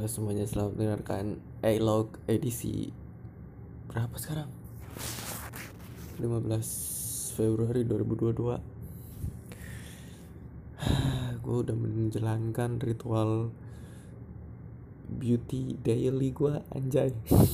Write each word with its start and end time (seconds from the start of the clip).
Halo 0.00 0.08
semuanya, 0.08 0.48
selamat 0.48 0.80
mendengarkan 0.80 1.44
A-Log 1.60 2.24
edisi 2.24 2.88
berapa 3.84 4.16
sekarang? 4.16 4.48
15 6.16 7.36
Februari 7.36 7.84
2022 7.84 8.32
Gue 11.44 11.52
udah 11.52 11.76
menjalankan 11.76 12.80
ritual 12.80 13.52
beauty 15.04 15.76
daily 15.84 16.32
gue 16.32 16.64
anjay. 16.72 17.12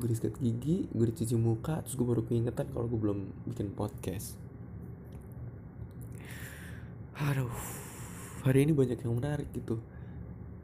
Gue 0.00 0.08
disikat 0.08 0.40
gigi, 0.40 0.88
gue 0.96 1.12
dicuci 1.12 1.36
muka, 1.36 1.84
terus 1.84 1.92
gue 1.92 2.08
baru 2.08 2.24
keingetan 2.24 2.72
kalau 2.72 2.88
gue 2.88 2.96
belum 2.96 3.52
bikin 3.52 3.68
podcast. 3.76 4.40
Aduh, 7.20 7.52
hari 8.48 8.64
ini 8.64 8.72
banyak 8.72 8.96
yang 9.04 9.20
menarik 9.20 9.52
gitu 9.52 9.76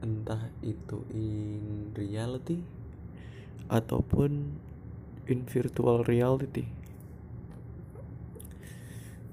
Entah 0.02 0.50
itu 0.66 1.06
in 1.14 1.94
reality 1.94 2.58
Ataupun 3.70 4.58
in 5.30 5.46
virtual 5.46 6.02
reality. 6.02 6.66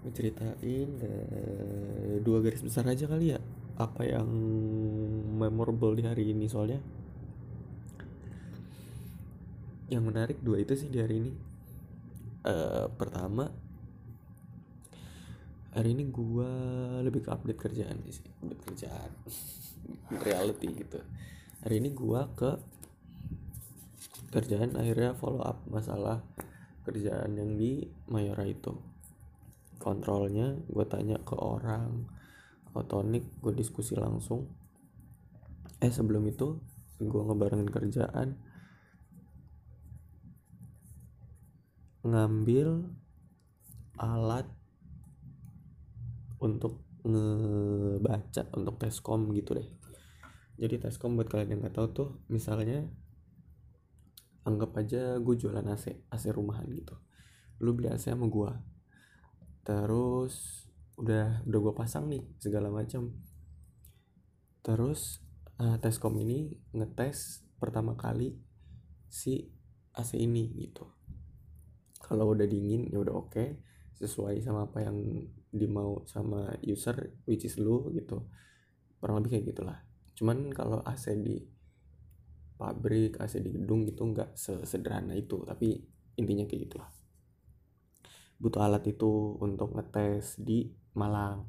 Ceritain 0.09 0.89
uh, 1.05 2.17
dua 2.23 2.39
garis 2.41 2.65
besar 2.65 2.87
aja 2.89 3.05
kali 3.05 3.35
ya 3.35 3.39
Apa 3.77 4.05
yang 4.05 4.29
memorable 5.41 5.97
di 5.97 6.05
hari 6.05 6.29
ini. 6.31 6.45
Soalnya 6.45 6.79
Yang 9.89 10.03
menarik 10.05 10.37
dua 10.45 10.61
itu 10.61 10.77
sih 10.77 10.89
di 10.93 11.01
hari 11.01 11.17
ini. 11.17 11.33
Uh, 12.45 12.87
Pertama 12.93 13.49
hari 15.69 15.93
ini 15.93 16.09
gua 16.09 16.49
lebih 17.05 17.25
ke 17.25 17.29
update 17.29 17.59
kerjaan 17.59 18.01
sih 18.09 18.25
update 18.41 18.63
kerjaan. 18.65 19.11
Reality 20.25 20.67
gitu. 20.73 20.99
Hari 21.61 21.75
ini 21.77 21.89
gua 21.93 22.29
ke 22.33 22.57
kerjaan 24.29 24.77
akhirnya 24.77 25.17
follow 25.17 25.41
up 25.41 25.65
masalah 25.65 26.21
kerjaan 26.85 27.37
yang 27.37 27.57
di 27.57 27.85
Mayora 28.09 28.45
itu. 28.45 28.77
Kontrolnya 29.79 30.59
gue 30.67 30.85
tanya 30.85 31.17
ke 31.23 31.33
orang 31.37 32.09
otonik 32.75 33.25
gue 33.41 33.53
diskusi 33.55 33.95
langsung. 33.97 34.49
Eh 35.79 35.89
sebelum 35.89 36.25
itu 36.29 36.59
gue 36.99 37.21
ngebarengin 37.25 37.71
kerjaan. 37.71 38.37
Ngambil 42.03 42.89
alat 43.99 44.47
untuk 46.39 46.83
ngebaca 47.03 48.51
untuk 48.55 48.75
teskom 48.79 49.31
gitu 49.35 49.55
deh. 49.55 49.69
Jadi 50.59 50.75
teskom 50.75 51.15
buat 51.15 51.31
kalian 51.31 51.55
yang 51.55 51.59
nggak 51.63 51.75
tahu 51.75 51.87
tuh 51.95 52.09
misalnya 52.27 52.83
anggap 54.43 54.75
aja 54.75 55.15
gue 55.19 55.35
jualan 55.39 55.63
AC 55.63 56.09
AC 56.11 56.23
rumahan 56.35 56.67
gitu. 56.71 56.99
Lu 57.63 57.71
beli 57.71 57.87
AC 57.91 58.11
sama 58.11 58.27
gue 58.27 58.51
terus 59.63 60.65
udah 60.99 61.45
udah 61.47 61.59
gue 61.63 61.73
pasang 61.77 62.09
nih 62.09 62.25
segala 62.41 62.73
macam 62.73 63.13
terus 64.65 65.21
uh, 65.61 65.77
teskom 65.79 66.17
ini 66.19 66.57
ngetes 66.75 67.45
pertama 67.61 67.95
kali 67.95 68.35
si 69.07 69.47
AC 69.95 70.19
ini 70.19 70.51
gitu. 70.59 70.87
Kalau 72.03 72.31
udah 72.35 72.47
dingin 72.47 72.87
ya 72.91 72.99
udah 72.99 73.15
oke 73.15 73.31
okay. 73.31 73.47
sesuai 73.99 74.43
sama 74.43 74.67
apa 74.67 74.83
yang 74.83 74.97
dimau 75.49 76.05
sama 76.05 76.53
user 76.61 77.13
which 77.25 77.45
is 77.45 77.57
lu 77.57 77.89
gitu. 77.93 78.25
Kurang 79.01 79.21
lebih 79.21 79.39
kayak 79.39 79.45
gitulah. 79.55 79.77
Cuman 80.13 80.51
kalau 80.53 80.83
AC 80.85 81.15
di 81.19 81.39
pabrik 82.59 83.15
AC 83.23 83.39
di 83.39 83.55
gedung 83.55 83.87
gitu 83.87 84.03
nggak 84.03 84.35
sesederhana 84.35 85.15
itu 85.15 85.39
tapi 85.47 85.79
intinya 86.19 86.43
kayak 86.43 86.61
gitulah. 86.67 86.89
Butuh 88.39 88.61
alat 88.63 88.83
itu 88.87 89.39
untuk 89.39 89.75
ngetes 89.75 90.39
di 90.39 90.71
Malang. 90.95 91.47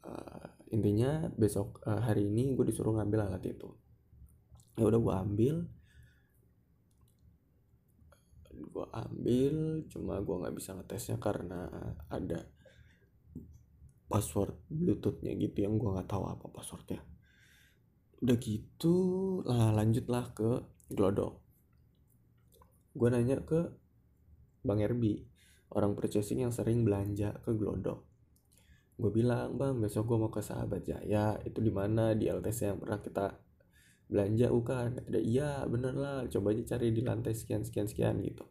Uh, 0.00 0.48
intinya 0.72 1.28
besok 1.36 1.80
uh, 1.84 2.00
hari 2.00 2.28
ini 2.28 2.56
gue 2.56 2.64
disuruh 2.68 2.96
ngambil 2.96 3.28
alat 3.28 3.44
itu. 3.48 3.68
Ya 4.76 4.88
udah 4.88 5.00
gue 5.00 5.14
ambil 5.14 5.56
gue 8.68 8.86
ambil 8.92 9.86
cuma 9.88 10.20
gue 10.20 10.36
nggak 10.36 10.54
bisa 10.56 10.76
ngetesnya 10.76 11.16
karena 11.16 11.72
ada 12.12 12.44
password 14.10 14.58
bluetoothnya 14.66 15.32
gitu 15.38 15.64
yang 15.64 15.78
gue 15.78 15.88
nggak 15.88 16.10
tahu 16.10 16.26
apa 16.26 16.46
passwordnya. 16.50 17.00
Udah 18.20 18.36
gitu 18.36 18.94
lah 19.46 19.72
lanjutlah 19.72 20.34
ke 20.36 20.50
glodok. 20.90 21.40
Gue 22.92 23.08
nanya 23.08 23.40
ke 23.40 23.70
bang 24.60 24.84
Erbi 24.84 25.24
orang 25.70 25.94
purchasing 25.94 26.42
yang 26.42 26.52
sering 26.52 26.82
belanja 26.82 27.38
ke 27.40 27.54
glodok. 27.54 28.04
Gue 29.00 29.08
bilang 29.14 29.56
bang 29.56 29.78
besok 29.78 30.10
gue 30.10 30.18
mau 30.20 30.28
ke 30.28 30.42
sahabat 30.42 30.84
jaya 30.84 31.38
itu 31.46 31.62
di 31.62 31.72
mana? 31.72 32.12
Di 32.12 32.28
LTC 32.28 32.74
yang 32.74 32.78
pernah 32.82 33.00
kita 33.00 33.26
belanja 34.10 34.50
bukan? 34.50 35.06
Ada 35.06 35.20
iya 35.22 35.62
bener 35.70 35.94
lah. 35.94 36.26
Coba 36.26 36.50
aja 36.50 36.76
cari 36.76 36.90
di 36.90 37.00
lantai 37.06 37.32
sekian 37.32 37.62
sekian 37.62 37.86
sekian 37.86 38.18
gitu. 38.26 38.42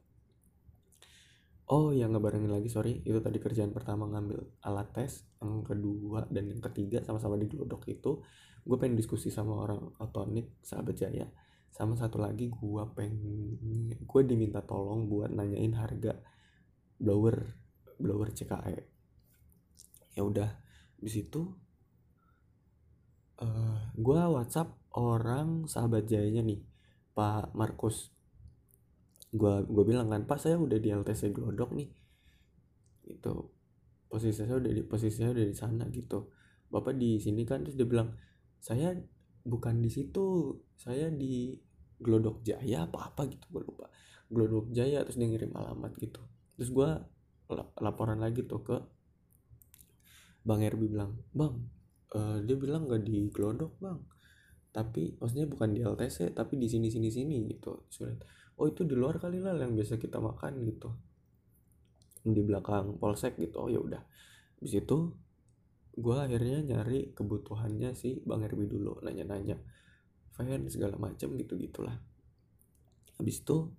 Oh 1.70 1.92
yang 1.92 2.16
ngebarengin 2.16 2.50
lagi 2.50 2.72
sorry. 2.72 3.04
Itu 3.04 3.20
tadi 3.20 3.38
kerjaan 3.38 3.76
pertama 3.76 4.08
ngambil 4.08 4.64
alat 4.64 4.90
tes 4.96 5.28
yang 5.44 5.62
kedua 5.68 6.26
dan 6.32 6.48
yang 6.48 6.64
ketiga 6.64 7.04
sama-sama 7.04 7.36
di 7.36 7.52
glodok 7.52 7.86
itu. 7.92 8.24
Gue 8.64 8.78
pengen 8.80 8.96
diskusi 8.96 9.28
sama 9.30 9.60
orang 9.68 9.94
otonik 10.00 10.64
sahabat 10.64 10.96
jaya. 10.96 11.28
Sama 11.70 11.94
satu 12.00 12.18
lagi 12.18 12.50
gue 12.50 12.84
pengen 12.96 13.20
gue 14.00 14.22
diminta 14.24 14.64
tolong 14.64 15.06
buat 15.06 15.30
nanyain 15.30 15.76
harga 15.76 16.18
blower 16.98 17.38
blower 18.00 18.32
CKE 18.32 19.00
ya 20.20 20.28
udah 20.28 20.50
di 21.00 21.08
situ 21.08 21.48
uh, 23.40 23.80
gue 23.96 24.20
WhatsApp 24.20 24.79
orang 24.98 25.70
sahabat 25.70 26.10
jayanya 26.10 26.42
nih 26.42 26.62
Pak 27.14 27.54
Markus. 27.54 28.10
Gue 29.30 29.62
gue 29.68 29.84
bilang 29.86 30.10
kan 30.10 30.26
Pak 30.26 30.40
saya 30.42 30.58
udah 30.58 30.80
di 30.82 30.90
LTC 30.90 31.36
Glodok 31.36 31.76
nih. 31.78 31.90
Itu 33.06 33.54
posisi 34.10 34.42
saya 34.42 34.58
udah 34.58 34.72
di 34.74 34.82
posisi 34.82 35.22
saya 35.22 35.36
udah 35.36 35.46
di 35.46 35.56
sana 35.58 35.86
gitu. 35.94 36.34
Bapak 36.70 36.98
di 36.98 37.22
sini 37.22 37.46
kan 37.46 37.66
terus 37.66 37.78
dia 37.78 37.86
bilang 37.86 38.14
saya 38.58 38.98
bukan 39.46 39.82
di 39.82 39.90
situ 39.90 40.58
saya 40.78 41.10
di 41.14 41.54
Glodok 42.00 42.42
Jaya 42.42 42.90
apa 42.90 43.14
apa 43.14 43.30
gitu 43.30 43.46
gue 43.54 43.64
lupa. 43.66 43.86
Glodok 44.30 44.74
Jaya 44.74 45.06
terus 45.06 45.18
dia 45.22 45.30
ngirim 45.30 45.54
alamat 45.54 45.94
gitu. 46.02 46.22
Terus 46.58 46.70
gue 46.74 46.90
laporan 47.82 48.22
lagi 48.22 48.46
tuh 48.46 48.62
ke 48.62 48.78
Bang 50.46 50.64
Erbi 50.64 50.88
bilang 50.88 51.20
bang 51.36 51.56
uh, 52.16 52.38
dia 52.42 52.56
bilang 52.56 52.88
nggak 52.88 53.04
di 53.04 53.28
Glodok 53.30 53.76
bang 53.82 54.00
tapi 54.70 55.18
maksudnya 55.18 55.50
bukan 55.50 55.74
di 55.74 55.82
LTC 55.82 56.38
tapi 56.38 56.56
di 56.62 56.70
sini 56.70 56.94
sini 56.94 57.10
sini 57.10 57.36
gitu 57.50 57.90
sulit 57.90 58.22
oh 58.60 58.68
itu 58.68 58.84
di 58.84 58.94
luar 58.94 59.18
kali 59.18 59.40
lah 59.40 59.56
yang 59.56 59.74
biasa 59.74 59.96
kita 59.96 60.20
makan 60.20 60.60
gitu. 60.68 60.92
Di 62.28 62.44
belakang 62.44 63.00
polsek 63.00 63.40
gitu. 63.40 63.64
Oh 63.64 63.70
ya 63.72 63.80
udah. 63.80 64.04
Habis 64.60 64.84
itu 64.84 64.98
gue 65.96 66.16
akhirnya 66.16 66.60
nyari 66.64 67.16
kebutuhannya 67.16 67.96
si 67.96 68.20
bang 68.24 68.44
Herbi 68.44 68.68
dulu 68.68 69.00
nanya-nanya 69.04 69.60
fan 70.36 70.68
segala 70.68 71.00
macam 71.00 71.40
gitu 71.40 71.56
gitulah. 71.56 71.96
Habis 73.16 73.44
itu 73.44 73.72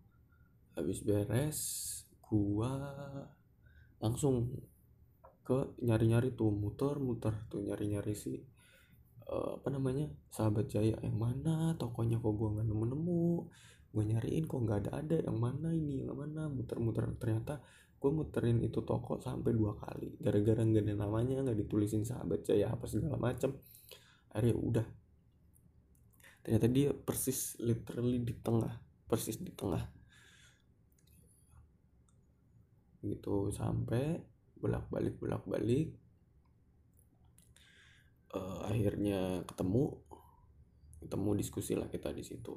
habis 0.76 1.04
beres 1.04 1.60
gua 2.24 2.72
langsung 4.00 4.48
ke 5.44 5.76
nyari-nyari 5.82 6.32
tuh 6.32 6.52
muter-muter 6.52 7.36
tuh 7.52 7.60
nyari-nyari 7.64 8.16
si 8.16 8.40
uh, 9.30 9.62
apa 9.62 9.68
namanya 9.70 10.10
sahabat 10.34 10.66
jaya 10.66 10.98
yang 11.00 11.16
mana 11.16 11.78
tokonya 11.78 12.18
kok 12.18 12.34
gua 12.34 12.58
nggak 12.58 12.66
nemu-nemu 12.66 13.46
gue 13.90 14.04
nyariin 14.06 14.46
kok 14.46 14.60
nggak 14.62 14.78
ada 14.86 14.90
ada 15.02 15.16
yang 15.18 15.38
mana 15.38 15.74
ini 15.74 16.06
yang 16.06 16.14
mana 16.14 16.46
muter-muter. 16.46 17.10
Ternyata 17.18 17.58
gue 18.00 18.10
muterin 18.14 18.62
itu 18.62 18.80
toko 18.86 19.18
sampai 19.18 19.52
dua 19.52 19.76
kali 19.76 20.16
gara-gara 20.22 20.62
nggak 20.62 20.84
ada 20.86 20.94
namanya 20.94 21.42
nggak 21.42 21.58
ditulisin 21.66 22.06
sahabat 22.06 22.46
jaya 22.46 22.70
apa 22.70 22.86
segala 22.86 23.18
macem. 23.18 23.50
Akhirnya 24.30 24.54
udah. 24.56 24.86
Ternyata 26.46 26.66
dia 26.70 26.94
persis 26.94 27.58
literally 27.58 28.22
di 28.22 28.34
tengah 28.38 28.78
persis 29.10 29.42
di 29.42 29.50
tengah. 29.50 29.82
Gitu 33.02 33.50
sampai 33.50 34.22
bolak-balik 34.54 35.18
bolak-balik 35.18 35.90
uh, 38.34 38.66
akhirnya 38.66 39.42
ketemu 39.46 39.98
ketemu 41.00 41.30
diskusi 41.38 41.72
lah 41.74 41.88
kita 41.88 42.12
di 42.12 42.22
situ. 42.22 42.54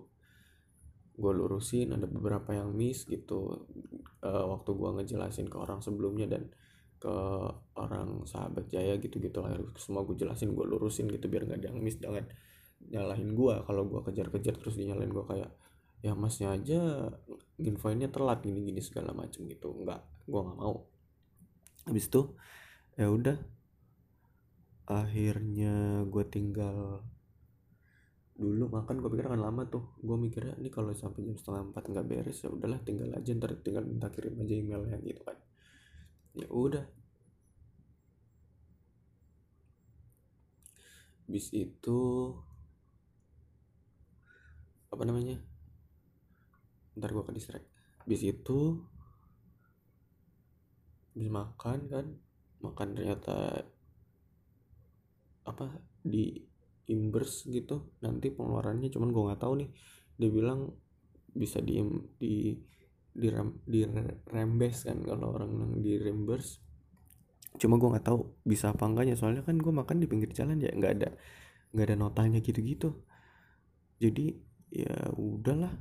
Gue 1.14 1.31
lurusin 1.31 1.94
ada 1.94 2.10
beberapa 2.10 2.52
yang 2.54 2.74
miss 2.74 3.06
gitu. 3.06 3.70
Uh, 4.24 4.46
waktu 4.50 4.72
gue 4.74 4.90
ngejelasin 5.02 5.48
ke 5.52 5.58
orang 5.60 5.84
sebelumnya 5.84 6.28
dan 6.28 6.50
ke 6.98 7.16
orang 7.75 8.24
sahabat 8.24 8.72
Jaya 8.72 8.96
gitu-gitu 8.96 9.44
lah 9.44 9.60
semua 9.75 10.08
gue 10.08 10.16
jelasin 10.16 10.56
gue 10.56 10.64
lurusin 10.64 11.12
gitu 11.12 11.28
biar 11.28 11.44
nggak 11.48 11.60
ada 11.64 11.68
yang 11.72 11.80
miss. 11.84 12.00
Jangan 12.00 12.25
nyalahin 12.84 13.31
gue 13.31 13.56
kalau 13.64 13.84
gue 13.88 14.02
kejar-kejar 14.04 14.60
terus 14.60 14.75
dinyalain 14.75 15.12
gue 15.12 15.25
kayak 15.25 15.52
ya 16.04 16.12
masnya 16.20 16.52
aja 16.52 17.08
infonya 17.64 18.12
telat 18.12 18.44
gini-gini 18.44 18.84
segala 18.84 19.16
macem 19.16 19.48
gitu. 19.48 19.72
Nggak 19.72 20.02
gue 20.28 20.42
nggak 20.44 20.60
mau. 20.60 20.88
Habis 21.88 22.08
itu 22.12 22.22
ya 23.00 23.10
udah 23.10 23.38
akhirnya 24.83 26.03
gue 26.03 26.24
tinggal 26.27 27.00
dulu 28.33 28.65
makan 28.65 29.00
gue 29.00 29.09
pikir 29.13 29.30
akan 29.30 29.41
lama 29.41 29.63
tuh. 29.69 29.95
Gue 30.01 30.18
mikirnya 30.19 30.57
ini 30.59 30.69
kalau 30.74 30.91
sampai 30.91 31.24
jam 31.24 31.38
setengah 31.38 31.71
empat 31.71 31.83
nggak 31.91 32.06
beres 32.09 32.44
ya 32.44 32.50
udahlah 32.51 32.81
tinggal 32.81 33.09
aja 33.13 33.31
ntar 33.38 33.56
tinggal 33.62 33.85
minta 33.85 34.09
kirim 34.12 34.35
aja 34.41 34.53
emailnya 34.57 34.97
gitu 35.00 35.21
kan. 35.24 35.38
Ya 36.35 36.47
udah. 36.50 36.85
Bis 41.29 41.47
itu 41.56 42.00
apa 44.94 45.03
namanya 45.07 45.39
ntar 47.00 47.09
gue 47.13 47.24
ke 47.24 47.33
distract. 47.33 47.68
Bis 48.03 48.21
itu 48.25 48.83
bis 51.13 51.29
makan 51.29 51.79
kan 51.88 52.06
makan 52.65 52.88
ternyata 52.97 53.69
apa 55.44 55.72
di 56.04 56.40
imbers 56.92 57.48
gitu. 57.48 57.95
Nanti 58.04 58.31
pengeluarannya 58.34 58.92
cuman 58.92 59.10
gue 59.12 59.24
nggak 59.31 59.42
tahu 59.42 59.54
nih. 59.63 59.69
Dia 60.19 60.30
bilang 60.30 60.60
bisa 61.34 61.63
di 61.63 61.80
di 62.19 62.54
di 63.13 63.28
rem, 63.30 63.62
di 63.63 63.86
rembes 64.30 64.90
kan 64.90 65.00
kalau 65.06 65.38
orang 65.38 65.50
bilang 65.54 65.74
di 65.80 65.94
reimburse. 66.01 66.60
Cuma 67.62 67.78
gue 67.78 67.90
nggak 67.94 68.06
tahu 68.10 68.42
bisa 68.44 68.74
apa 68.74 68.84
enggaknya. 68.90 69.16
Soalnya 69.16 69.45
kan 69.45 69.56
gue 69.62 69.74
makan 69.74 70.01
di 70.01 70.07
pinggir 70.10 70.34
jalan 70.34 70.57
ya 70.60 70.74
nggak 70.74 70.94
ada 71.00 71.10
nggak 71.74 71.86
ada 71.89 71.96
notanya 71.98 72.39
gitu-gitu. 72.42 73.06
Jadi 74.01 74.36
ya 74.74 75.13
udahlah. 75.13 75.74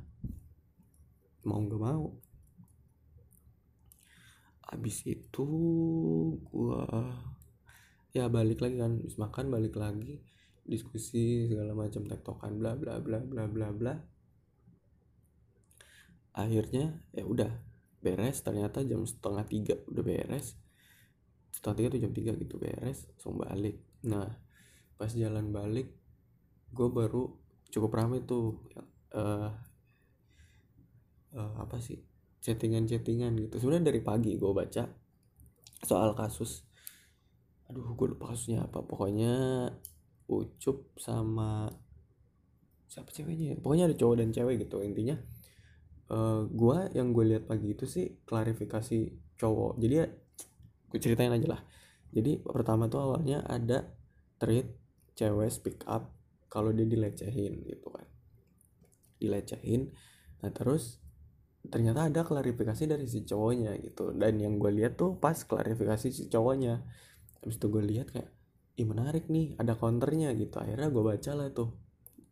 Mau 1.43 1.59
nggak 1.59 1.81
mau. 1.81 2.13
Habis 4.63 5.05
itu 5.05 5.45
gue 6.39 6.81
ya 8.13 8.29
balik 8.29 8.61
lagi 8.61 8.77
kan 8.77 9.01
habis 9.01 9.17
makan 9.17 9.49
balik 9.49 9.73
lagi 9.73 10.21
diskusi 10.63 11.49
segala 11.49 11.75
macam 11.75 12.05
tektokan 12.07 12.61
bla 12.61 12.77
bla 12.77 13.01
bla 13.01 13.19
bla 13.19 13.49
bla 13.49 13.67
bla. 13.73 13.93
Akhirnya 16.33 17.03
ya 17.11 17.25
udah 17.25 17.51
beres 17.99 18.45
ternyata 18.45 18.85
jam 18.85 19.03
setengah 19.03 19.43
tiga 19.49 19.75
udah 19.89 20.03
beres. 20.05 20.55
Setengah 21.51 21.75
tiga 21.83 21.87
tuh 21.97 22.01
jam 22.05 22.13
tiga 22.13 22.31
gitu 22.37 22.55
beres 22.61 23.09
langsung 23.11 23.41
balik. 23.41 23.81
Nah 24.05 24.29
pas 24.95 25.09
jalan 25.09 25.49
balik 25.49 25.89
gue 26.73 26.89
baru 26.89 27.33
cukup 27.73 27.91
ramai 27.97 28.21
tuh 28.25 28.61
uh, 29.13 29.51
uh, 31.33 31.53
apa 31.59 31.81
sih 31.81 31.97
chattingan-chattingan 32.45 33.35
gitu. 33.41 33.57
Sebenarnya 33.57 33.89
dari 33.89 34.01
pagi 34.05 34.37
gue 34.37 34.51
baca 34.53 34.85
soal 35.83 36.15
kasus 36.15 36.63
aduh 37.73 37.97
gue 37.97 38.07
lupa 38.13 38.29
kasusnya 38.29 38.69
apa. 38.69 38.85
Pokoknya 38.85 39.33
Ucup 40.29 40.93
sama 41.01 41.65
siapa 42.85 43.09
ceweknya 43.09 43.53
ya? 43.53 43.55
pokoknya 43.57 43.89
ada 43.89 43.97
cowok 43.97 44.15
dan 44.21 44.29
cewek 44.29 44.55
gitu. 44.69 44.85
Intinya 44.85 45.17
uh, 46.13 46.45
gua 46.53 46.85
yang 46.93 47.09
gue 47.09 47.25
lihat 47.25 47.49
pagi 47.49 47.73
itu 47.73 47.89
sih 47.89 48.21
klarifikasi 48.21 49.09
cowok. 49.33 49.81
Jadi 49.81 49.93
ya 49.97 50.05
gue 50.93 50.99
ceritain 51.01 51.33
aja 51.33 51.57
lah. 51.57 51.61
Jadi 52.13 52.37
pertama 52.45 52.85
tuh 52.85 53.01
awalnya 53.01 53.41
ada 53.49 53.89
tweet 54.37 54.69
cewek 55.17 55.49
speak 55.49 55.81
up 55.89 56.13
kalau 56.53 56.69
dia 56.69 56.85
dilecehin 56.85 57.65
gitu 57.65 57.89
kan. 57.89 58.05
Dilecehin. 59.17 59.89
Nah 60.45 60.53
terus 60.53 61.01
ternyata 61.65 62.05
ada 62.05 62.21
klarifikasi 62.21 62.85
dari 62.85 63.09
si 63.09 63.25
cowoknya 63.25 63.73
gitu. 63.81 64.13
Dan 64.13 64.37
yang 64.37 64.61
gue 64.61 64.69
lihat 64.69 65.01
tuh 65.01 65.17
pas 65.17 65.33
klarifikasi 65.33 66.13
si 66.13 66.29
cowoknya 66.29 66.85
habis 67.43 67.59
itu 67.59 67.67
gue 67.67 67.83
lihat 67.83 68.07
kayak 68.15 68.31
ih 68.79 68.87
menarik 68.87 69.27
nih 69.27 69.59
ada 69.59 69.75
counternya 69.75 70.31
gitu. 70.39 70.63
Akhirnya 70.63 70.89
gue 70.89 71.03
baca 71.03 71.31
lah 71.35 71.51
tuh. 71.51 71.69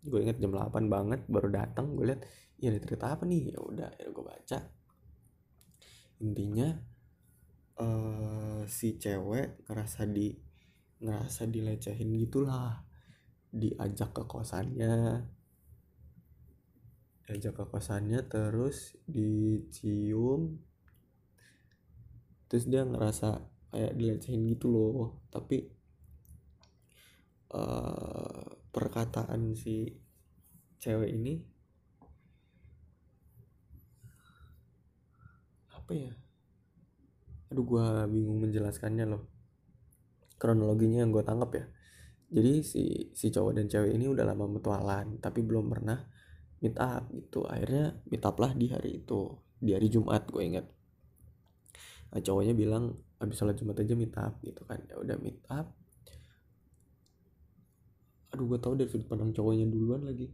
Gue 0.01 0.23
inget 0.25 0.39
jam 0.39 0.55
8 0.55 0.87
banget 0.87 1.27
baru 1.27 1.51
datang 1.51 1.93
gue 1.93 2.15
lihat 2.15 2.23
ya 2.57 2.71
ada 2.71 2.79
cerita 2.79 3.05
apa 3.13 3.27
nih? 3.27 3.53
Ya 3.53 3.59
udah 3.59 3.89
gue 3.91 4.23
baca. 4.23 4.59
Intinya 6.23 6.69
uh, 7.77 8.63
si 8.65 8.95
cewek 8.95 9.67
ngerasa 9.67 10.07
di 10.07 10.31
ngerasa 11.03 11.45
dilecehin 11.51 12.15
gitulah. 12.15 12.87
Diajak 13.51 14.15
ke 14.15 14.23
kosannya. 14.25 15.27
Diajak 17.27 17.53
ke 17.59 17.65
kosannya 17.67 18.23
terus 18.31 18.95
dicium. 19.03 20.55
Terus 22.47 22.65
dia 22.67 22.87
ngerasa 22.87 23.50
kayak 23.71 23.95
dilecehin 23.95 24.43
gitu 24.51 24.67
loh. 24.69 25.23
Tapi 25.31 25.63
uh, 27.55 28.43
perkataan 28.71 29.55
si 29.55 29.87
cewek 30.77 31.11
ini 31.11 31.33
apa 35.71 35.91
ya? 35.95 36.13
Aduh 37.51 37.65
gue 37.67 37.87
bingung 38.11 38.39
menjelaskannya 38.43 39.05
loh. 39.07 39.23
Kronologinya 40.39 41.03
yang 41.03 41.11
gue 41.11 41.23
tangkap 41.23 41.51
ya. 41.55 41.65
Jadi 42.31 42.63
si 42.63 42.83
si 43.11 43.27
cowok 43.27 43.59
dan 43.59 43.67
cewek 43.67 43.91
ini 43.91 44.07
udah 44.07 44.23
lama 44.23 44.47
mutualan 44.47 45.19
tapi 45.19 45.43
belum 45.43 45.67
pernah 45.67 45.99
meet 46.63 46.79
up 46.79 47.11
gitu. 47.11 47.43
Akhirnya 47.43 47.99
meet 48.07 48.23
up 48.23 48.39
lah 48.39 48.55
di 48.55 48.71
hari 48.71 49.03
itu 49.03 49.35
di 49.61 49.75
hari 49.75 49.91
Jumat 49.91 50.25
gue 50.31 50.41
ingat 50.41 50.65
nah, 52.11 52.19
cowoknya 52.19 52.53
bilang 52.53 52.99
abis 53.23 53.39
sholat 53.39 53.55
Jumat 53.55 53.79
aja 53.79 53.93
meet 53.95 54.15
up 54.19 54.37
gitu 54.43 54.61
kan. 54.67 54.79
Ya 54.85 54.95
udah 54.99 55.15
meet 55.19 55.39
up. 55.47 55.71
Aduh 58.31 58.47
gue 58.47 58.59
tau 58.59 58.75
dari 58.75 58.87
sudut 58.87 59.07
pandang 59.07 59.31
cowoknya 59.31 59.67
duluan 59.67 60.03
lagi. 60.07 60.31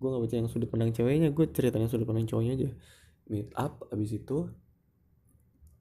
Gue 0.00 0.08
gak 0.08 0.22
baca 0.22 0.34
yang 0.38 0.48
sudut 0.48 0.68
pandang 0.70 0.94
ceweknya 0.96 1.28
gue 1.30 1.46
ceritanya 1.50 1.86
sudut 1.90 2.06
pandang 2.06 2.26
cowoknya 2.30 2.52
aja. 2.56 2.70
Meet 3.30 3.50
up 3.58 3.86
abis 3.90 4.10
itu 4.16 4.50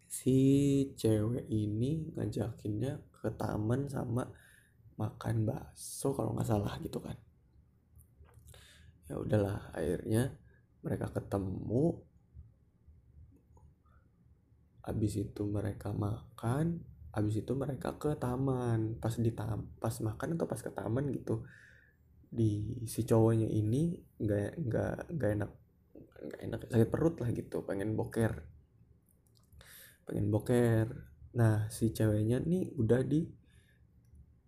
si 0.10 0.38
cewek 0.98 1.46
ini 1.54 2.10
ngajakinnya 2.18 2.98
ke 3.14 3.30
taman 3.38 3.86
sama 3.86 4.26
makan 4.98 5.48
bakso 5.48 6.12
kalau 6.18 6.34
nggak 6.34 6.50
salah 6.50 6.76
gitu 6.82 7.00
kan. 7.00 7.16
Ya 9.06 9.16
udahlah 9.22 9.72
akhirnya 9.74 10.34
mereka 10.82 11.14
ketemu 11.14 12.04
abis 14.90 15.14
itu 15.30 15.46
mereka 15.46 15.94
makan 15.94 16.82
habis 17.10 17.42
itu 17.42 17.52
mereka 17.58 17.98
ke 17.98 18.14
taman. 18.18 18.98
Pas 19.02 19.14
di 19.18 19.32
tam 19.34 19.70
pas 19.82 19.94
makan 20.00 20.38
atau 20.38 20.48
pas 20.48 20.62
ke 20.62 20.72
taman 20.72 21.10
gitu. 21.14 21.46
Di 22.30 22.86
si 22.86 23.04
cowoknya 23.06 23.50
ini 23.50 23.98
nggak 24.22 24.50
nggak 24.62 24.96
nggak 25.18 25.32
enak 25.38 25.52
nggak 26.20 26.42
enak 26.46 26.60
sakit 26.68 26.90
perut 26.92 27.16
lah 27.22 27.30
gitu 27.34 27.66
pengen 27.66 27.98
boker. 27.98 28.46
Pengen 30.06 30.30
boker. 30.30 30.88
Nah 31.38 31.70
si 31.74 31.90
ceweknya 31.94 32.42
nih 32.42 32.74
udah 32.78 33.02
di 33.06 33.26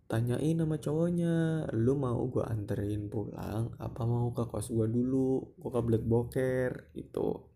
tanyain 0.06 0.60
sama 0.60 0.76
cowoknya 0.76 1.66
lu 1.72 1.96
mau 1.96 2.20
gue 2.28 2.44
anterin 2.44 3.08
pulang 3.08 3.72
apa 3.80 4.02
mau 4.04 4.30
ke 4.30 4.44
kos 4.46 4.70
gue 4.70 4.86
dulu? 4.86 5.56
Gue 5.58 5.70
ke 5.72 5.80
black 5.82 6.04
boker 6.06 6.70
itu 6.94 7.51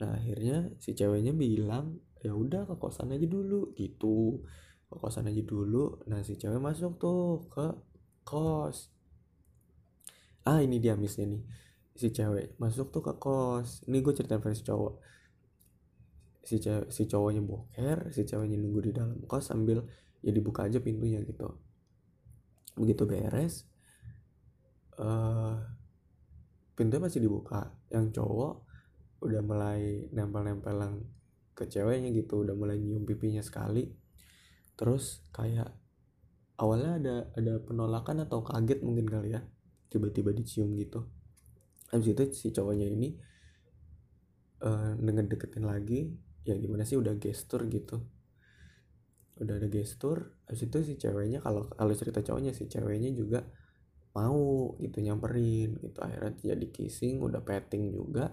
nah 0.00 0.16
akhirnya 0.16 0.72
si 0.80 0.96
ceweknya 0.96 1.36
bilang 1.36 2.00
ya 2.24 2.32
udah 2.32 2.68
ke 2.68 2.74
kosan 2.76 3.12
aja 3.12 3.28
dulu 3.28 3.72
gitu. 3.76 4.40
Ke 4.88 4.96
kosan 4.96 5.28
aja 5.28 5.40
dulu. 5.44 6.04
Nah 6.08 6.24
si 6.24 6.36
cewek 6.40 6.60
masuk 6.60 6.96
tuh 7.00 7.48
ke 7.52 7.66
kos. 8.24 8.92
Ah 10.44 10.60
ini 10.64 10.80
dia 10.80 10.96
misnya 10.96 11.28
nih. 11.28 11.42
Si 11.96 12.08
cewek 12.12 12.56
masuk 12.56 12.92
tuh 12.92 13.04
ke 13.04 13.12
kos. 13.16 13.84
Ini 13.88 14.00
gue 14.00 14.14
cerita 14.16 14.40
versi 14.40 14.64
cowok. 14.64 14.94
Si 16.44 16.56
cewek 16.56 16.88
si 16.88 17.04
cowoknya 17.04 17.44
boker 17.44 18.08
si 18.12 18.24
ceweknya 18.24 18.56
nunggu 18.56 18.80
di 18.88 18.92
dalam 18.96 19.20
kos 19.28 19.52
sambil 19.52 19.84
ya 20.24 20.32
dibuka 20.32 20.64
aja 20.68 20.80
pintunya 20.80 21.20
gitu. 21.24 21.60
Begitu 22.76 23.04
beres 23.04 23.68
uh, 25.00 25.60
pintunya 26.76 27.00
masih 27.00 27.20
dibuka. 27.20 27.72
Yang 27.92 28.20
cowok 28.20 28.69
udah 29.20 29.40
mulai 29.44 30.08
nempel-nempelan 30.10 31.04
ke 31.52 31.68
ceweknya 31.68 32.08
gitu 32.16 32.40
udah 32.40 32.56
mulai 32.56 32.80
nyium 32.80 33.04
pipinya 33.04 33.44
sekali. 33.44 33.92
Terus 34.80 35.20
kayak 35.28 35.68
awalnya 36.56 36.96
ada 36.96 37.16
ada 37.36 37.54
penolakan 37.60 38.24
atau 38.24 38.40
kaget 38.40 38.80
mungkin 38.80 39.04
kali 39.08 39.36
ya 39.36 39.44
tiba-tiba 39.92 40.32
dicium 40.32 40.72
gitu. 40.80 41.04
Habis 41.92 42.16
itu 42.16 42.22
si 42.32 42.48
cowoknya 42.48 42.88
ini 42.88 43.12
uh, 44.64 44.96
dengan 44.96 45.28
deketin 45.28 45.68
lagi 45.68 46.16
ya 46.48 46.56
gimana 46.56 46.88
sih 46.88 46.96
udah 46.96 47.12
gestur 47.20 47.68
gitu. 47.68 48.00
Udah 49.36 49.60
ada 49.60 49.68
gestur 49.68 50.32
habis 50.48 50.64
itu 50.64 50.80
si 50.80 50.96
ceweknya 50.96 51.44
kalau 51.44 51.68
kalau 51.76 51.92
cerita 51.92 52.24
cowoknya 52.24 52.56
si 52.56 52.72
ceweknya 52.72 53.12
juga 53.12 53.44
mau 54.16 54.72
gitu 54.80 55.04
nyamperin 55.04 55.76
gitu. 55.76 56.00
Akhirnya 56.00 56.56
jadi 56.56 56.66
kissing 56.72 57.20
udah 57.20 57.44
petting 57.44 57.92
juga 57.92 58.32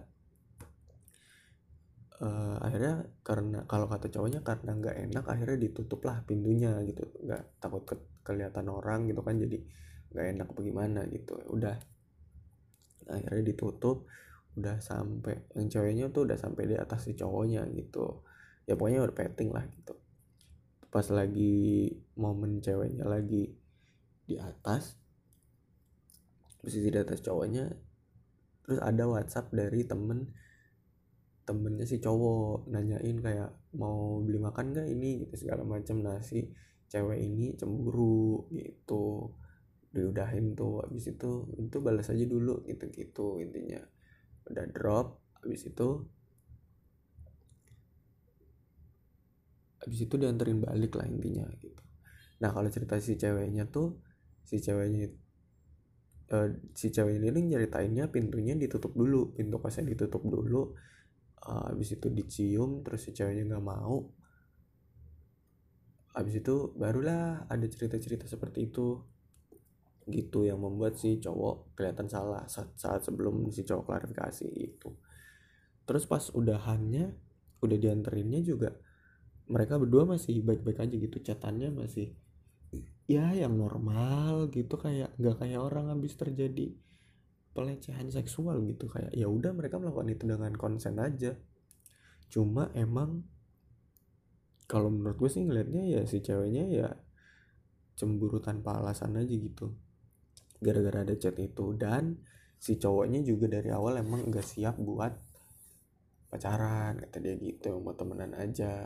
uh, 2.21 2.57
akhirnya 2.61 3.05
karena 3.21 3.59
kalau 3.69 3.85
kata 3.85 4.09
cowoknya 4.09 4.41
karena 4.41 4.71
nggak 4.77 4.95
enak 5.09 5.25
akhirnya 5.25 5.57
ditutup 5.69 6.01
lah 6.05 6.21
pintunya 6.25 6.73
gitu. 6.85 7.05
Nggak 7.23 7.61
takut 7.61 7.83
ke, 7.85 7.95
kelihatan 8.25 8.67
orang 8.69 9.09
gitu 9.09 9.21
kan 9.21 9.37
jadi 9.37 9.57
nggak 10.13 10.25
enak 10.37 10.47
bagaimana 10.53 11.05
gitu. 11.09 11.37
Udah. 11.49 11.77
Akhirnya 13.07 13.43
ditutup 13.43 14.09
udah 14.57 14.81
sampai 14.81 15.37
yang 15.53 15.69
ceweknya 15.69 16.09
tuh 16.09 16.25
udah 16.25 16.37
sampai 16.37 16.65
di 16.65 16.75
atas 16.75 17.05
si 17.05 17.13
cowoknya 17.13 17.65
gitu. 17.77 18.25
Ya 18.65 18.75
pokoknya 18.75 19.05
udah 19.05 19.15
petting 19.15 19.53
lah 19.53 19.63
gitu. 19.69 19.95
Pas 20.89 21.05
lagi 21.13 21.93
momen 22.17 22.59
ceweknya 22.59 23.05
lagi 23.05 23.53
di 24.27 24.35
atas 24.35 24.99
posisi 26.59 26.91
di 26.91 26.99
atas 26.99 27.23
cowoknya 27.23 27.63
terus 28.67 28.83
ada 28.83 29.07
WhatsApp 29.07 29.55
dari 29.55 29.87
temen 29.87 30.35
temennya 31.47 31.87
si 31.87 32.03
cowok 32.03 32.67
nanyain 32.67 33.17
kayak 33.23 33.49
mau 33.79 34.19
beli 34.19 34.37
makan 34.43 34.75
gak 34.75 34.87
ini? 34.91 35.23
Gitu 35.23 35.47
segala 35.47 35.63
macam 35.63 36.03
nasi 36.03 36.43
cewek 36.91 37.19
ini 37.23 37.55
cemburu 37.55 38.51
gitu. 38.51 39.31
Diudahin 39.95 40.53
tuh 40.59 40.83
habis 40.83 41.07
itu 41.07 41.47
itu 41.55 41.77
balas 41.79 42.11
aja 42.11 42.25
dulu 42.27 42.67
gitu 42.67 42.85
gitu 42.91 43.27
intinya. 43.39 43.79
Udah 44.51 44.67
drop 44.75 45.23
habis 45.39 45.63
itu 45.71 45.87
habis 49.79 50.03
itu 50.03 50.15
dianterin 50.19 50.59
balik 50.59 50.99
lah 50.99 51.07
intinya 51.07 51.47
gitu. 51.63 51.83
Nah 52.43 52.51
kalau 52.51 52.67
cerita 52.67 52.99
si 52.99 53.15
ceweknya 53.15 53.71
tuh 53.71 54.03
si 54.43 54.59
ceweknya 54.59 55.07
uh, 56.35 56.49
si 56.75 56.91
cewek 56.91 57.23
ini 57.23 57.55
nyeritainnya 57.55 58.11
pintunya 58.11 58.53
ditutup 58.59 58.91
dulu 58.91 59.31
pintu 59.31 59.57
kosnya 59.63 59.87
ditutup 59.87 60.23
dulu 60.27 60.75
habis 61.43 61.93
itu 61.93 62.07
dicium 62.09 62.81
terus 62.81 63.05
si 63.05 63.13
ceweknya 63.13 63.55
nggak 63.55 63.65
mau. 63.65 64.09
Habis 66.17 66.41
itu 66.41 66.73
barulah 66.73 67.45
ada 67.45 67.65
cerita-cerita 67.65 68.25
seperti 68.25 68.69
itu. 68.71 68.97
Gitu 70.07 70.47
yang 70.47 70.63
membuat 70.63 70.95
si 70.95 71.19
cowok 71.19 71.75
kelihatan 71.75 72.07
salah 72.07 72.47
saat, 72.47 72.71
saat 72.79 73.03
sebelum 73.03 73.43
si 73.51 73.67
cowok 73.67 73.91
klarifikasi 73.91 74.47
itu. 74.47 74.89
Terus 75.83 76.07
pas 76.07 76.23
udahannya 76.31 77.11
udah 77.59 77.77
dianterinnya 77.77 78.41
juga 78.45 78.71
mereka 79.47 79.79
berdua 79.79 80.03
masih 80.03 80.43
baik-baik 80.43 80.83
aja 80.83 80.95
gitu 80.95 81.17
catatannya 81.23 81.71
masih 81.71 82.13
ya 83.07 83.31
yang 83.31 83.55
normal 83.55 84.51
gitu 84.51 84.75
kayak 84.75 85.15
nggak 85.15 85.39
kayak 85.39 85.59
orang 85.63 85.87
habis 85.87 86.13
terjadi 86.19 86.75
pelecehan 87.57 88.13
seksual 88.13 88.61
gitu 88.69 88.85
kayak 88.85 89.09
ya 89.17 89.25
udah 89.25 89.49
mereka 89.57 89.81
melakukan 89.81 90.13
itu 90.13 90.29
dengan 90.29 90.53
konsen 90.53 91.01
aja. 91.01 91.33
Cuma 92.29 92.69
emang 92.77 93.25
kalau 94.69 94.93
menurut 94.93 95.17
gue 95.17 95.29
sih 95.33 95.41
ngelihatnya 95.41 95.83
ya 95.89 96.01
si 96.05 96.21
ceweknya 96.21 96.69
ya 96.69 96.89
cemburu 97.97 98.37
tanpa 98.37 98.77
alasan 98.77 99.17
aja 99.17 99.33
gitu. 99.33 99.73
Gara-gara 100.61 101.01
ada 101.01 101.17
chat 101.17 101.33
itu 101.41 101.73
dan 101.73 102.21
si 102.61 102.77
cowoknya 102.77 103.25
juga 103.25 103.49
dari 103.49 103.73
awal 103.73 104.05
emang 104.05 104.29
gak 104.29 104.45
siap 104.45 104.77
buat 104.77 105.17
pacaran 106.29 107.01
kata 107.01 107.17
dia 107.17 107.41
gitu 107.41 107.81
mau 107.81 107.97
temenan 107.97 108.37
aja. 108.37 108.85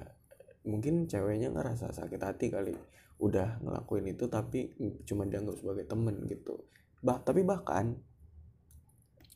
Mungkin 0.63 1.11
ceweknya 1.11 1.51
ngerasa 1.51 1.91
sakit 1.91 2.21
hati 2.23 2.47
kali 2.47 2.71
udah 3.19 3.59
ngelakuin 3.59 4.15
itu 4.15 4.31
tapi 4.31 4.71
cuma 5.03 5.27
dianggap 5.27 5.59
sebagai 5.59 5.83
temen 5.91 6.23
gitu. 6.31 6.71
Bah 7.03 7.19
tapi 7.19 7.43
bahkan 7.43 7.99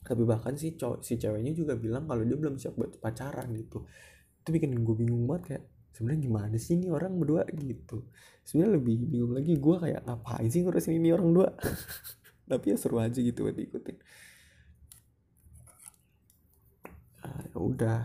tapi 0.06 0.22
bahkan 0.22 0.54
si 0.54 0.78
cowok 0.78 1.02
si 1.02 1.18
ceweknya 1.18 1.52
juga 1.58 1.74
bilang 1.74 2.06
kalau 2.06 2.22
dia 2.22 2.38
belum 2.38 2.62
siap 2.62 2.78
buat 2.78 3.02
pacaran 3.02 3.50
gitu. 3.58 3.90
Itu 4.46 4.50
bikin 4.54 4.78
gue 4.86 4.96
bingung 5.02 5.26
banget 5.26 5.44
kayak 5.50 5.64
sebenarnya 5.98 6.22
gimana 6.30 6.56
sih 6.62 6.78
ini 6.78 6.88
orang 6.94 7.18
berdua 7.18 7.42
gitu. 7.50 8.06
Sebenarnya 8.46 8.78
lebih 8.78 8.96
bingung 9.10 9.34
lagi 9.34 9.58
gue 9.58 9.76
kayak 9.82 10.02
ngapain 10.06 10.48
sih 10.54 10.62
ngurusin 10.62 11.02
ini 11.02 11.10
orang 11.10 11.30
dua? 11.34 11.50
Tapi 12.50 12.66
ya 12.70 12.78
seru 12.78 13.02
aja 13.02 13.18
gitu 13.18 13.50
buat 13.50 13.58
diikutin. 13.58 13.98
Ah, 17.26 17.42
ya 17.50 17.58
udah. 17.58 18.02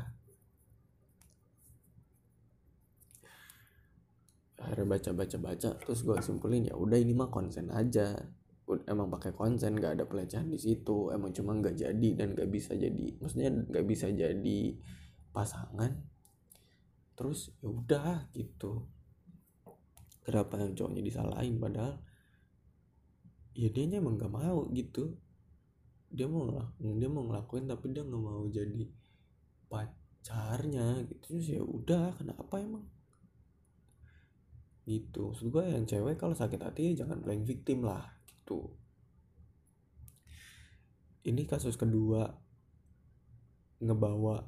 Akhirnya 4.57 4.87
baca 4.97 5.11
baca 5.13 5.37
baca 5.37 5.69
terus 5.77 6.01
gue 6.05 6.17
simpulin 6.25 6.69
ya 6.69 6.77
udah 6.77 6.97
ini 6.97 7.13
mah 7.13 7.29
konsen 7.33 7.69
aja 7.73 8.17
emang 8.87 9.11
pakai 9.11 9.35
konsen 9.35 9.79
gak 9.79 9.99
ada 9.99 10.05
pelecehan 10.07 10.51
di 10.51 10.59
situ. 10.61 11.11
Emang 11.11 11.35
cuma 11.35 11.57
nggak 11.57 11.77
jadi 11.77 12.09
dan 12.15 12.37
nggak 12.37 12.51
bisa 12.51 12.77
jadi 12.77 13.07
maksudnya 13.19 13.51
nggak 13.51 13.87
bisa 13.87 14.07
jadi 14.11 14.61
pasangan. 15.35 15.93
Terus 17.19 17.53
ya 17.59 17.69
udah 17.69 18.31
gitu. 18.35 18.87
Kenapa 20.25 20.61
yang 20.61 20.77
cowoknya 20.77 21.03
disalahin 21.03 21.57
padahal? 21.59 21.99
Ya 23.57 23.69
dia 23.73 23.99
emang 23.99 24.17
nggak 24.21 24.33
mau 24.33 24.69
gitu. 24.71 25.19
Dia 26.11 26.27
mau 26.27 26.47
ngelakuin 26.47 26.97
dia 26.99 27.11
mau 27.11 27.25
ngelakuin 27.27 27.65
tapi 27.71 27.85
dia 27.95 28.03
nggak 28.07 28.23
mau 28.23 28.45
jadi 28.47 28.85
pacarnya 29.71 31.07
gitu. 31.09 31.23
Terus 31.35 31.47
ya 31.51 31.63
udah 31.63 32.15
kenapa 32.15 32.57
emang? 32.61 32.87
Gitu. 34.87 35.35
Maksud 35.35 35.51
gue 35.51 35.65
yang 35.67 35.87
cewek 35.87 36.19
kalau 36.19 36.35
sakit 36.35 36.61
hati 36.61 36.93
ya 36.93 37.05
jangan 37.05 37.23
playing 37.23 37.47
victim 37.47 37.87
lah 37.87 38.20
gitu. 38.51 38.75
Ini 41.23 41.47
kasus 41.47 41.79
kedua 41.79 42.27
ngebawa 43.79 44.43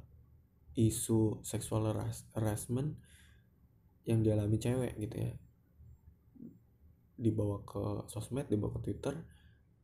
isu 0.74 1.44
seksual 1.46 1.94
harassment 2.34 2.98
yang 4.02 4.26
dialami 4.26 4.58
cewek 4.58 4.98
gitu 4.98 5.16
ya. 5.30 5.32
Dibawa 7.14 7.62
ke 7.62 8.10
sosmed 8.10 8.50
dibawa 8.50 8.82
ke 8.82 8.90
twitter 8.90 9.14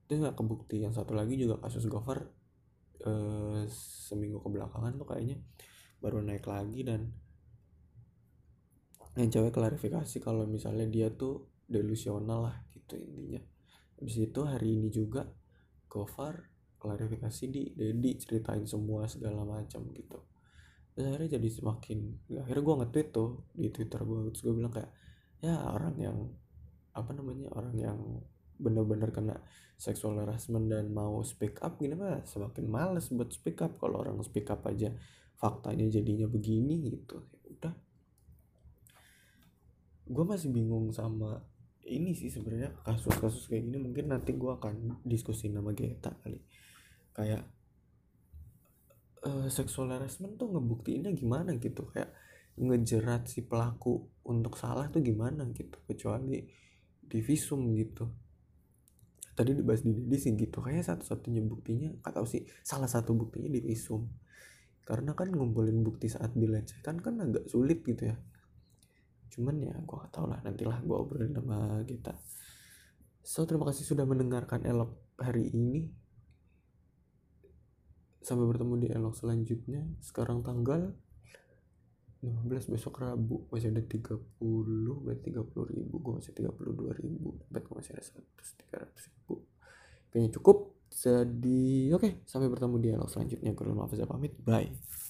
itu 0.09 0.19
nggak 0.19 0.35
kebukti. 0.35 0.83
Yang 0.83 1.05
satu 1.05 1.15
lagi 1.15 1.39
juga 1.39 1.63
kasus 1.63 1.87
Gofar 1.87 2.27
eh, 3.05 3.63
seminggu 4.11 4.43
kebelakangan 4.43 4.99
tuh 4.99 5.07
kayaknya 5.07 5.39
baru 6.03 6.25
naik 6.25 6.49
lagi 6.49 6.83
dan 6.83 7.15
yang 9.19 9.31
cewek 9.35 9.51
klarifikasi 9.51 10.23
kalau 10.23 10.47
misalnya 10.47 10.87
dia 10.87 11.11
tuh 11.11 11.51
delusional 11.67 12.49
lah 12.49 12.57
gitu 12.71 12.95
intinya 12.95 13.43
habis 13.99 14.17
itu 14.19 14.41
hari 14.47 14.79
ini 14.79 14.89
juga 14.89 15.27
Gofar 15.89 16.47
klarifikasi 16.79 17.45
di 17.51 17.75
Dedi 17.75 18.15
ceritain 18.21 18.63
semua 18.69 19.11
segala 19.11 19.43
macam 19.43 19.91
gitu. 19.91 20.19
Terus 20.95 21.11
akhirnya 21.11 21.39
jadi 21.39 21.49
semakin 21.51 21.99
akhirnya 22.39 22.63
gue 22.63 22.75
nge-tweet 22.85 23.09
tuh 23.11 23.31
di 23.55 23.69
Twitter 23.75 24.01
gue 24.03 24.31
terus 24.31 24.43
gue 24.47 24.55
bilang 24.55 24.71
kayak 24.71 24.91
ya 25.43 25.55
orang 25.75 25.95
yang 25.99 26.19
apa 26.95 27.11
namanya 27.15 27.51
orang 27.55 27.75
yang 27.79 27.99
bener-bener 28.59 29.15
kena 29.15 29.39
seksual 29.79 30.19
harassment 30.19 30.67
dan 30.67 30.91
mau 30.91 31.23
speak 31.23 31.63
up 31.63 31.79
gini 31.79 31.95
mah 31.95 32.27
semakin 32.27 32.67
males 32.67 33.11
buat 33.11 33.31
speak 33.31 33.63
up. 33.63 33.79
Kalau 33.79 34.03
orang 34.03 34.19
speak 34.23 34.51
up 34.51 34.63
aja 34.67 34.95
faktanya 35.39 35.87
jadinya 35.87 36.27
begini 36.27 36.91
gitu. 36.95 37.23
Gue 40.09 40.25
masih 40.25 40.49
bingung 40.51 40.89
sama 40.91 41.39
ini 41.89 42.13
sih 42.13 42.29
sebenarnya 42.29 42.85
kasus-kasus 42.85 43.49
kayak 43.49 43.65
gini 43.65 43.79
mungkin 43.81 44.13
nanti 44.13 44.37
gue 44.37 44.53
akan 44.53 45.03
diskusi 45.03 45.49
nama 45.49 45.73
Geta 45.73 46.13
kali. 46.21 46.39
Kayak 47.17 47.49
uh, 49.25 49.49
sexual 49.49 49.91
harassment 49.91 50.37
tuh 50.37 50.53
ngebuktiinnya 50.53 51.11
gimana 51.17 51.57
gitu? 51.57 51.89
Kayak 51.91 52.13
ngejerat 52.59 53.27
si 53.27 53.43
pelaku 53.49 54.07
untuk 54.29 54.61
salah 54.61 54.87
tuh 54.93 55.01
gimana 55.01 55.49
gitu? 55.51 55.81
Kecuali 55.89 56.45
di 57.03 57.19
visum 57.25 57.73
gitu. 57.75 58.05
Tadi 59.33 59.55
dibahas 59.55 59.83
di 59.83 59.97
Didi 59.97 60.17
sih 60.21 60.33
gitu. 60.37 60.61
Kayak 60.61 60.87
satu-satunya 60.95 61.43
buktinya 61.43 61.91
atau 62.05 62.29
sih 62.29 62.45
salah 62.61 62.91
satu 62.91 63.17
buktinya 63.17 63.49
di 63.49 63.65
visum. 63.65 64.05
Karena 64.85 65.13
kan 65.17 65.29
ngumpulin 65.33 65.81
bukti 65.85 66.09
saat 66.09 66.33
dilecehkan 66.37 67.01
kan 67.01 67.21
agak 67.21 67.45
sulit 67.49 67.85
gitu 67.85 68.09
ya 68.09 68.17
cuman 69.29 69.57
ya 69.61 69.75
gue 69.77 69.97
gak 69.97 70.13
tau 70.13 70.27
lah 70.27 70.41
nantilah 70.43 70.81
gue 70.81 70.97
obrolin 70.97 71.37
sama 71.37 71.85
kita 71.85 72.17
so 73.23 73.45
terima 73.45 73.69
kasih 73.69 73.85
sudah 73.85 74.09
mendengarkan 74.09 74.65
elok 74.65 75.09
hari 75.19 75.51
ini. 75.51 75.91
Sampai 78.23 78.47
bertemu 78.47 78.75
di 78.79 78.89
elok 78.91 79.15
selanjutnya. 79.19 79.83
Sekarang 79.99 80.47
tanggal 80.47 80.95
15 82.23 82.73
besok 82.73 83.03
Rabu. 83.03 83.47
Masih 83.51 83.75
ada 83.75 83.83
30 83.83 84.19
berarti 85.03 85.29
30 85.35 85.75
ribu. 85.75 85.95
Gue 86.03 86.13
masih 86.23 86.33
32 86.35 87.01
ribu. 87.03 87.39
Dapat 87.47 87.63
gue 87.67 87.75
masih 87.75 87.93
ada 87.95 88.05
100 88.05 88.95
300 88.95 89.09
ribu. 89.11 89.35
Kayaknya 90.11 90.31
cukup. 90.39 90.57
Jadi 90.89 91.93
oke. 91.95 92.01
Okay, 92.01 92.13
sampai 92.25 92.49
bertemu 92.49 92.77
di 92.81 92.89
elok 92.95 93.11
selanjutnya. 93.11 93.53
Maaf 93.55 93.93
saya 93.95 94.09
pamit. 94.09 94.35
Bye 94.41 95.08